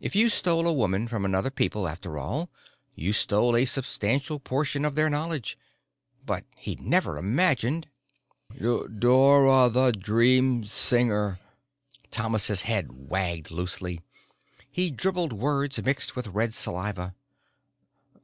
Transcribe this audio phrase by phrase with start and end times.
[0.00, 2.50] If you stole a woman from another people, after all,
[2.96, 5.56] you stole a substantial portion of their knowledge.
[6.26, 7.86] But he'd never imagined
[8.60, 11.38] "Dora the Dream Singer."
[12.10, 14.00] Thomas's head waggled loosely:
[14.68, 17.14] he dribbled words mixed with red saliva.